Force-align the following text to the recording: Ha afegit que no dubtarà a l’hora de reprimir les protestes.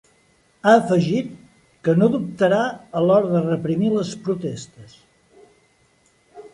Ha 0.61 0.71
afegit 0.77 1.29
que 1.89 1.95
no 1.99 2.09
dubtarà 2.15 2.63
a 3.01 3.05
l’hora 3.09 3.31
de 3.37 3.45
reprimir 3.47 3.95
les 4.01 4.19
protestes. 4.27 5.01